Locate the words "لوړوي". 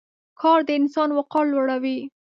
1.53-1.97